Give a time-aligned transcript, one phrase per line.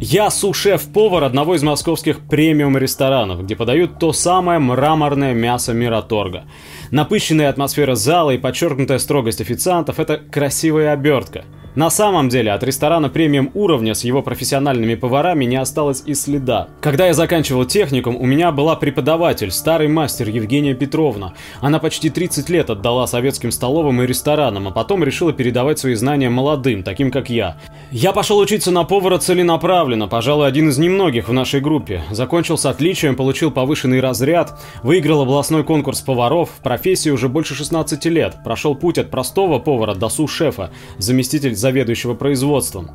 [0.00, 6.44] Я су-шеф-повар одного из московских премиум-ресторанов, где подают то самое мраморное мясо Мираторга.
[6.90, 11.44] Напыщенная атмосфера зала и подчеркнутая строгость официантов– это красивая обертка.
[11.74, 16.68] На самом деле, от ресторана премиум уровня с его профессиональными поварами не осталось и следа.
[16.80, 21.32] Когда я заканчивал техникум, у меня была преподаватель, старый мастер Евгения Петровна.
[21.60, 26.30] Она почти 30 лет отдала советским столовым и ресторанам, а потом решила передавать свои знания
[26.30, 27.56] молодым, таким как я.
[27.90, 32.02] Я пошел учиться на повара целенаправленно, пожалуй, один из немногих в нашей группе.
[32.12, 38.04] Закончил с отличием, получил повышенный разряд, выиграл областной конкурс поваров, в профессии уже больше 16
[38.06, 42.90] лет, прошел путь от простого повара до су-шефа, заместитель заведующего производством.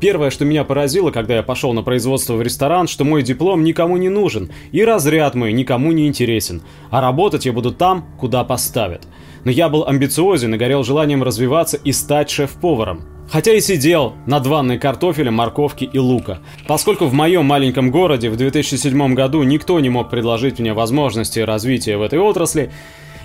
[0.00, 3.98] Первое, что меня поразило, когда я пошел на производство в ресторан, что мой диплом никому
[3.98, 9.02] не нужен, и разряд мой никому не интересен, а работать я буду там, куда поставят.
[9.44, 13.02] Но я был амбициозен и горел желанием развиваться и стать шеф-поваром.
[13.30, 16.38] Хотя и сидел над ванной картофеля, морковки и лука.
[16.66, 21.98] Поскольку в моем маленьком городе в 2007 году никто не мог предложить мне возможности развития
[21.98, 22.70] в этой отрасли,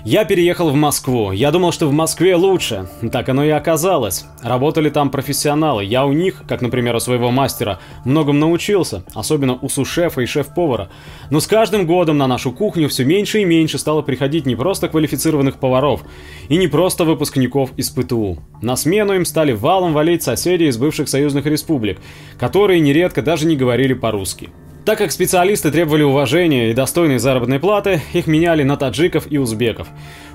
[0.05, 1.31] я переехал в Москву.
[1.31, 2.87] Я думал, что в Москве лучше.
[3.11, 4.25] Так оно и оказалось.
[4.41, 5.83] Работали там профессионалы.
[5.83, 9.03] Я у них, как, например, у своего мастера, многом научился.
[9.13, 10.89] Особенно у сушефа и шеф-повара.
[11.29, 14.87] Но с каждым годом на нашу кухню все меньше и меньше стало приходить не просто
[14.87, 16.03] квалифицированных поваров.
[16.47, 18.39] И не просто выпускников из ПТУ.
[18.61, 21.99] На смену им стали валом валить соседи из бывших союзных республик,
[22.37, 24.49] которые нередко даже не говорили по-русски.
[24.89, 29.87] Так как специалисты требовали уважения и достойной заработной платы, их меняли на таджиков и узбеков.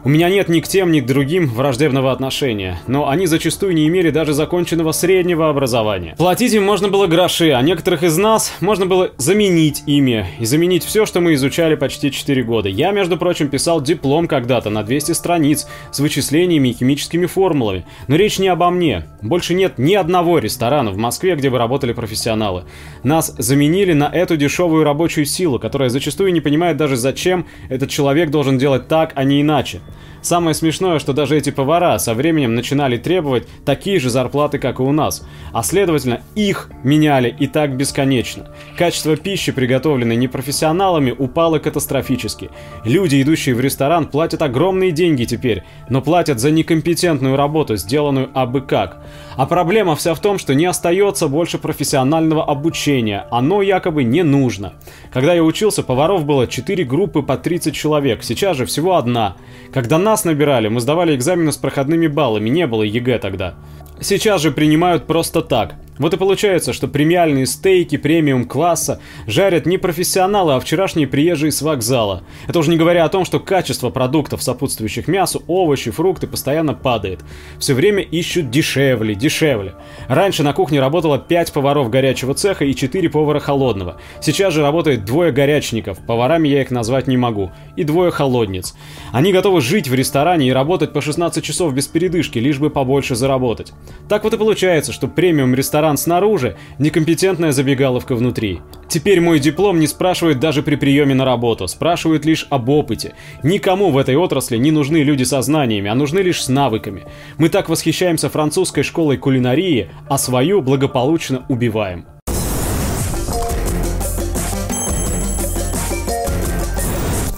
[0.05, 3.89] У меня нет ни к тем, ни к другим враждебного отношения, но они зачастую не
[3.89, 6.15] имели даже законченного среднего образования.
[6.19, 10.85] Платить им можно было гроши, а некоторых из нас можно было заменить ими и заменить
[10.85, 12.69] все, что мы изучали почти 4 года.
[12.69, 17.87] Я, между прочим, писал диплом когда-то на 200 страниц с вычислениями и химическими формулами.
[18.07, 19.07] Но речь не обо мне.
[19.23, 22.65] Больше нет ни одного ресторана в Москве, где бы работали профессионалы.
[23.05, 28.31] Нас заменили на эту дешевую рабочую силу, которая зачастую не понимает даже зачем этот человек
[28.31, 29.81] должен делать так, а не иначе.
[30.25, 34.83] Самое смешное, что даже эти повара со временем начинали требовать такие же зарплаты, как и
[34.83, 38.49] у нас, а следовательно их меняли и так бесконечно.
[38.79, 42.49] Качество пищи, приготовленной непрофессионалами, упало катастрофически.
[42.87, 48.63] Люди, идущие в ресторан, платят огромные деньги теперь, но платят за некомпетентную работу, сделанную абы
[48.63, 49.03] как.
[49.37, 54.73] А проблема вся в том, что не остается больше профессионального обучения, оно якобы не нужно.
[55.13, 59.37] Когда я учился, поваров было 4 группы по 30 человек, сейчас же всего одна.
[59.71, 63.55] Когда нас набирали, мы сдавали экзамены с проходными баллами, не было ЕГЭ тогда.
[64.01, 65.75] Сейчас же принимают просто так.
[65.99, 72.25] Вот и получается, что премиальные стейки премиум-класса жарят не профессионалы, а вчерашние приезжие с вокзала.
[72.49, 77.21] Это уже не говоря о том, что качество продуктов, сопутствующих мясу, овощи, фрукты постоянно падает.
[77.61, 79.75] Все время ищут дешевле, дешевле.
[80.09, 84.01] Раньше на кухне работало 5 поваров горячего цеха и 4 повара холодного.
[84.21, 88.75] Сейчас же работает двое горячников, поварами я их назвать не могу, и двое холодниц.
[89.13, 93.15] Они готовы жить в ресторане и работать по 16 часов без передышки, лишь бы побольше
[93.15, 93.73] заработать.
[94.09, 98.61] Так вот и получается, что премиум ресторан ресторан снаружи, некомпетентная забегаловка внутри.
[98.89, 103.15] Теперь мой диплом не спрашивают даже при приеме на работу, спрашивают лишь об опыте.
[103.43, 107.05] Никому в этой отрасли не нужны люди со знаниями, а нужны лишь с навыками.
[107.39, 112.14] Мы так восхищаемся французской школой кулинарии, а свою благополучно убиваем.